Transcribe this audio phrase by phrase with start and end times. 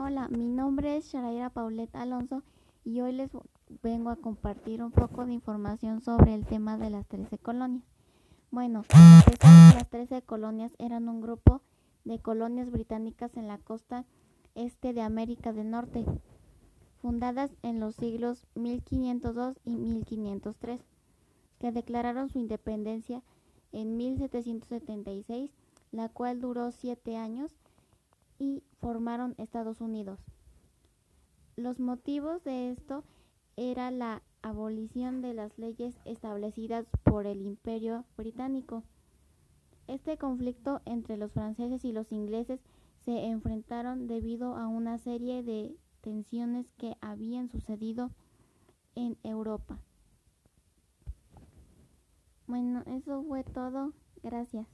[0.00, 2.44] Hola, mi nombre es Sharaira Paulette Alonso
[2.84, 3.32] y hoy les
[3.82, 7.82] vengo a compartir un poco de información sobre el tema de las 13 colonias.
[8.52, 8.84] Bueno,
[9.74, 11.62] las 13 colonias eran un grupo
[12.04, 14.04] de colonias británicas en la costa
[14.54, 16.04] este de América del Norte,
[17.02, 20.80] fundadas en los siglos 1502 y 1503,
[21.58, 23.24] que declararon su independencia
[23.72, 25.50] en 1776,
[25.90, 27.58] la cual duró siete años
[28.38, 30.20] y formaron Estados Unidos.
[31.56, 33.04] Los motivos de esto
[33.56, 38.84] era la abolición de las leyes establecidas por el Imperio Británico.
[39.88, 42.60] Este conflicto entre los franceses y los ingleses
[43.00, 48.10] se enfrentaron debido a una serie de tensiones que habían sucedido
[48.94, 49.78] en Europa.
[52.46, 53.92] Bueno, eso fue todo.
[54.22, 54.66] Gracias.